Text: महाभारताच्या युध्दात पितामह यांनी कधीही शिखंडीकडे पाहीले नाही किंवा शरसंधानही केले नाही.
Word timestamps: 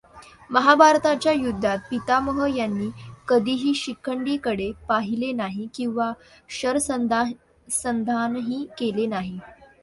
महाभारताच्या 0.49 1.31
युध्दात 1.31 1.79
पितामह 1.89 2.45
यांनी 2.55 2.89
कधीही 3.27 3.73
शिखंडीकडे 3.75 4.71
पाहीले 4.89 5.31
नाही 5.33 5.67
किंवा 5.75 6.11
शरसंधानही 6.51 7.35
केले 8.77 9.05
नाही. 9.05 9.37